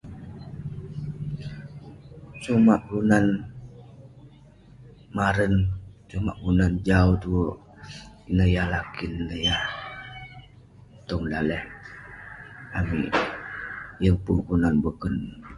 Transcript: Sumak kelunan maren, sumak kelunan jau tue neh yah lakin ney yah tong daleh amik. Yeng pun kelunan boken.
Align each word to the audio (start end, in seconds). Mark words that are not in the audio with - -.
Sumak 2.43 2.81
kelunan 2.87 3.25
maren, 5.17 5.53
sumak 6.09 6.37
kelunan 6.39 6.73
jau 6.87 7.09
tue 7.23 7.45
neh 8.35 8.49
yah 8.55 8.67
lakin 8.73 9.13
ney 9.27 9.41
yah 9.47 9.63
tong 11.07 11.23
daleh 11.31 11.63
amik. 12.77 13.11
Yeng 14.03 14.17
pun 14.25 14.37
kelunan 14.45 14.75
boken. 14.83 15.15